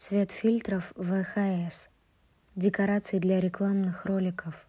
[0.00, 1.88] Цвет фильтров ВХС.
[2.54, 4.68] Декорации для рекламных роликов.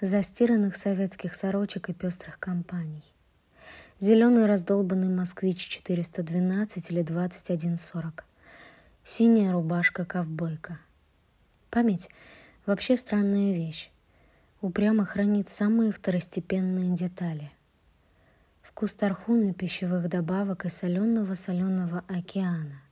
[0.00, 3.04] Застиранных советских сорочек и пестрых компаний.
[4.00, 8.24] Зеленый раздолбанный москвич 412 или 2140.
[9.04, 10.80] Синяя рубашка-ковбойка.
[11.70, 12.10] Память—
[12.66, 13.92] вообще странная вещь.
[14.60, 17.52] Упрямо хранит самые второстепенные детали.
[18.62, 22.82] Вкус тархуна, пищевых добавок и соленого-соленого океана.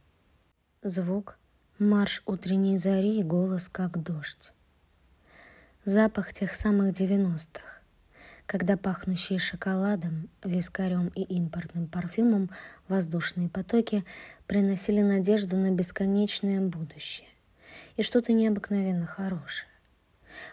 [0.84, 1.40] Звук—
[1.78, 4.52] марш утренней зари и голос, как дождь.
[5.84, 7.82] Запах тех самых девяностых,
[8.46, 12.50] когда пахнущие шоколадом, вискарем и импортным парфюмом
[12.88, 14.04] воздушные потоки
[14.46, 17.28] приносили надежду на бесконечное будущее
[17.96, 19.70] и что-то необыкновенно хорошее.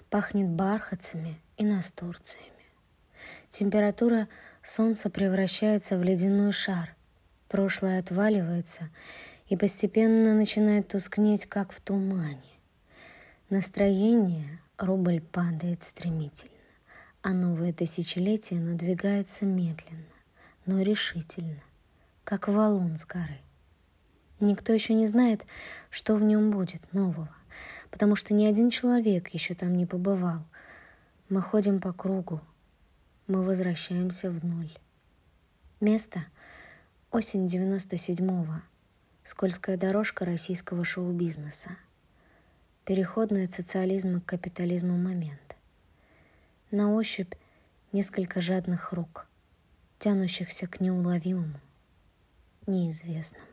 [0.09, 2.49] Пахнет бархатцами и настурциями.
[3.49, 4.27] Температура
[4.61, 6.95] солнца превращается в ледяной шар.
[7.53, 8.89] Прошлое отваливается
[9.45, 12.41] и постепенно начинает тускнеть, как в тумане.
[13.51, 16.57] Настроение рубль падает стремительно,
[17.21, 20.15] а новое тысячелетие надвигается медленно,
[20.65, 21.61] но решительно,
[22.23, 23.37] как валун с горы.
[24.39, 25.45] Никто еще не знает,
[25.91, 27.29] что в нем будет нового,
[27.91, 30.43] потому что ни один человек еще там не побывал.
[31.29, 32.41] Мы ходим по кругу,
[33.27, 34.75] мы возвращаемся в ноль.
[35.79, 36.25] Место—
[37.13, 38.55] осень 97-го,
[39.23, 41.69] скользкая дорожка российского шоу-бизнеса,
[42.85, 45.55] переходный от социализма к капитализму момент.
[46.71, 47.35] На ощупь
[47.91, 49.27] несколько жадных рук,
[49.99, 51.59] тянущихся к неуловимому,
[52.65, 53.52] неизвестному.